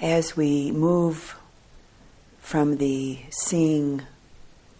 [0.00, 1.36] as we move
[2.40, 4.02] from the seeing,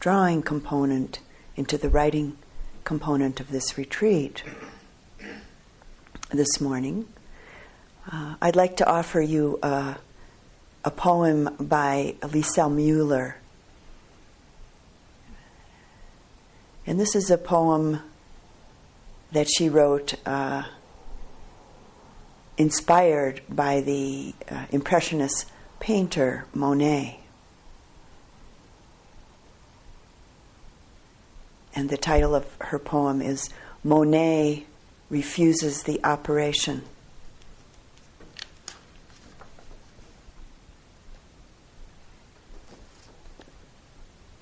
[0.00, 1.20] drawing component
[1.56, 2.36] into the writing
[2.84, 4.42] component of this retreat
[6.30, 7.06] this morning,
[8.10, 9.96] uh, I'd like to offer you a,
[10.84, 13.36] a poem by Lisel Mueller.
[16.86, 18.00] And this is a poem
[19.32, 20.64] that she wrote uh,
[22.58, 25.46] inspired by the uh, Impressionist
[25.80, 27.20] painter Monet.
[31.74, 33.48] And the title of her poem is
[33.84, 34.66] Monet
[35.08, 36.82] Refuses the Operation.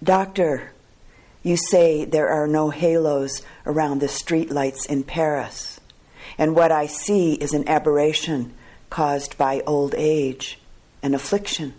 [0.03, 0.73] Doctor,
[1.43, 5.76] you say there are no halos around the streetlights in Paris,
[6.39, 8.55] and what I see is an aberration
[8.91, 10.59] caused by old age,
[11.03, 11.75] an affliction.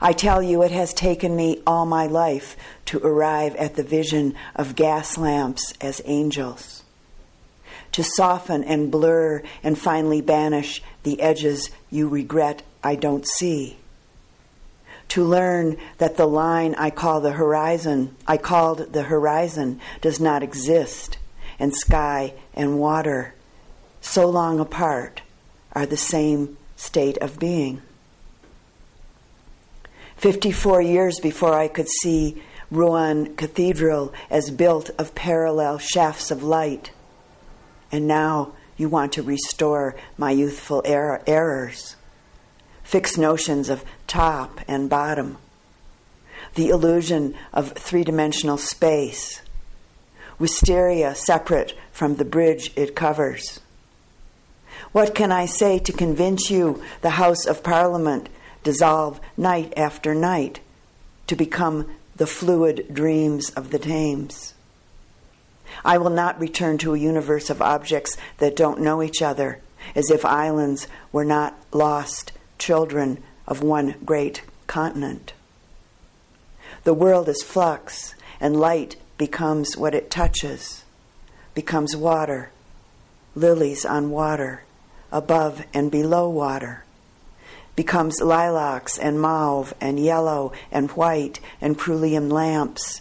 [0.00, 4.34] I tell you, it has taken me all my life to arrive at the vision
[4.54, 6.82] of gas lamps as angels,
[7.92, 13.76] to soften and blur and finally banish the edges you regret I don't see
[15.12, 20.42] to learn that the line I call the horizon, I called the horizon, does not
[20.42, 21.18] exist,
[21.62, 23.34] and sky and water,
[24.00, 25.22] so long apart,
[25.72, 27.80] are the same state of being.
[30.16, 36.90] 54 years before I could see Rouen Cathedral as built of parallel shafts of light,
[37.92, 41.94] and now you want to restore my youthful er- errors
[42.82, 45.38] fixed notions of top and bottom,
[46.56, 49.40] the illusion of three dimensional space,
[50.42, 53.60] wisteria separate from the bridge it covers.
[54.90, 58.28] What can I say to convince you the House of Parliament
[58.64, 60.58] dissolve night after night
[61.28, 64.54] to become the fluid dreams of the Thames?
[65.84, 69.60] I will not return to a universe of objects that don't know each other,
[69.94, 75.34] as if islands were not lost children of one great continent.
[76.82, 80.82] The world is flux, and light becomes what it touches,
[81.54, 82.50] becomes water,
[83.36, 84.64] lilies on water,
[85.12, 86.82] above and below water,
[87.76, 93.00] becomes lilacs and mauve and yellow and white and cerulean lamps,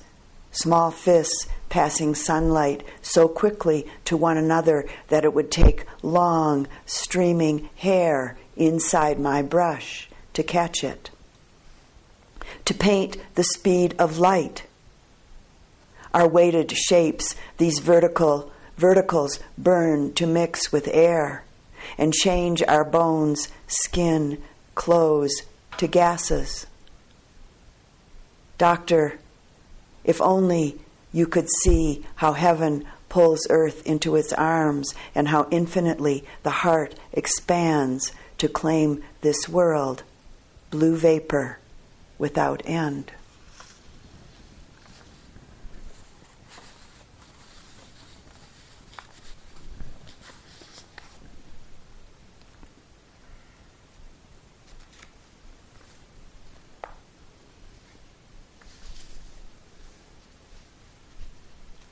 [0.51, 7.67] small fists passing sunlight so quickly to one another that it would take long, streaming
[7.77, 11.09] hair inside my brush to catch it.
[12.65, 14.67] To paint the speed of light.
[16.13, 21.44] Our weighted shapes, these vertical verticals burn to mix with air
[21.97, 24.41] and change our bones, skin,
[24.75, 25.44] clothes
[25.77, 26.67] to gases.
[28.57, 29.19] Doctor,
[30.03, 30.79] if only
[31.13, 36.95] you could see how heaven pulls earth into its arms and how infinitely the heart
[37.11, 40.03] expands to claim this world,
[40.69, 41.59] blue vapor
[42.17, 43.11] without end.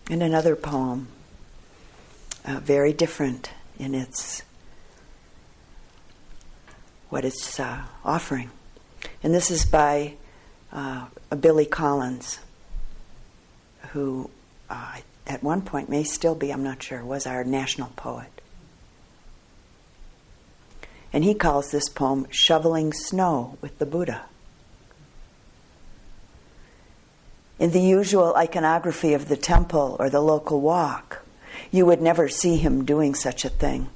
[0.09, 1.07] And another poem,
[2.43, 4.41] uh, very different in its
[7.09, 8.49] what it's uh, offering.
[9.23, 10.13] And this is by
[10.71, 11.07] uh,
[11.39, 12.39] Billy Collins,
[13.91, 14.29] who
[14.69, 18.41] uh, at one point may still be, I'm not sure, was our national poet.
[21.11, 24.25] And he calls this poem Shoveling Snow with the Buddha.
[27.59, 31.25] In the usual iconography of the temple or the local Wok,
[31.71, 33.89] you would never see him doing such a thing,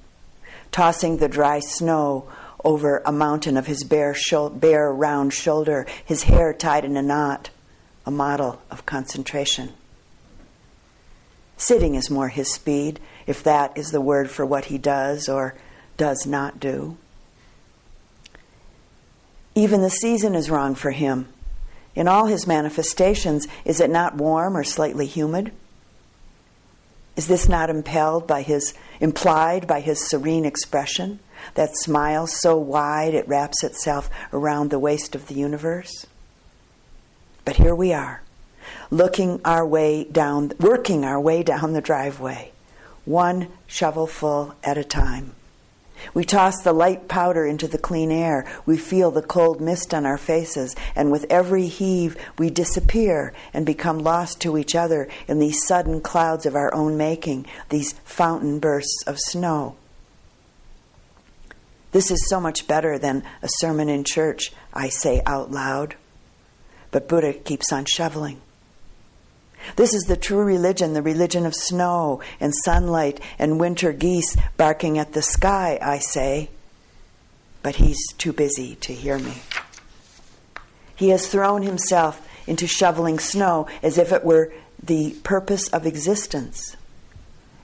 [0.72, 2.28] tossing the dry snow
[2.66, 4.16] over a mountain of his bare,
[4.56, 7.50] bare round shoulder, his hair tied in a knot,
[8.06, 9.72] a model of concentration.
[11.56, 15.56] Sitting is more his speed, if that is the word for what he does or
[15.96, 16.98] does not do.
[19.56, 21.33] Even the season is wrong for him.
[21.96, 25.52] In all his manifestations, is it not warm or slightly humid?
[27.16, 31.20] Is this not impelled by his implied by his serene expression?
[31.56, 36.06] that smile so wide it wraps itself around the waist of the universe.
[37.46, 38.22] But here we are,
[38.90, 42.52] looking our way down, working our way down the driveway,
[43.06, 45.36] one shovelful at a time.
[46.14, 48.46] We toss the light powder into the clean air.
[48.66, 53.66] We feel the cold mist on our faces, and with every heave, we disappear and
[53.66, 58.60] become lost to each other in these sudden clouds of our own making, these fountain
[58.60, 59.76] bursts of snow.
[61.92, 65.96] This is so much better than a sermon in church, I say out loud.
[66.90, 68.42] But Buddha keeps on shoveling.
[69.76, 74.98] This is the true religion, the religion of snow and sunlight and winter geese barking
[74.98, 76.50] at the sky, I say.
[77.62, 79.42] But he's too busy to hear me.
[80.96, 86.76] He has thrown himself into shoveling snow as if it were the purpose of existence,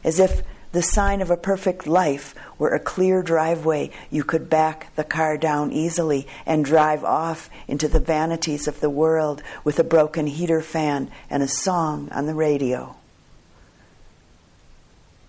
[0.03, 0.41] as if
[0.71, 5.35] the sign of a perfect life were a clear driveway you could back the car
[5.35, 10.61] down easily and drive off into the vanities of the world with a broken heater
[10.61, 12.95] fan and a song on the radio.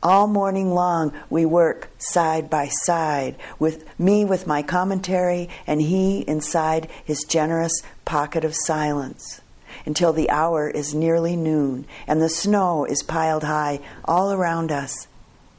[0.03, 6.21] All morning long, we work side by side, with me with my commentary and he
[6.21, 9.43] inside his generous pocket of silence,
[9.85, 15.07] until the hour is nearly noon and the snow is piled high all around us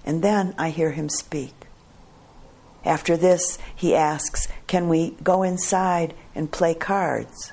[0.05, 1.53] and then I hear him speak.
[2.83, 7.51] After this, he asks, Can we go inside and play cards?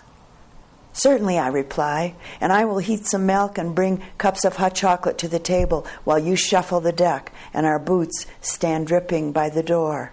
[0.92, 5.18] Certainly, I reply, and I will heat some milk and bring cups of hot chocolate
[5.18, 9.62] to the table while you shuffle the deck and our boots stand dripping by the
[9.62, 10.12] door.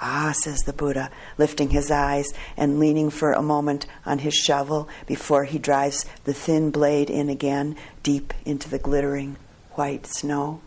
[0.00, 4.88] Ah, says the Buddha, lifting his eyes and leaning for a moment on his shovel
[5.06, 9.36] before he drives the thin blade in again deep into the glittering
[9.72, 10.62] white snow.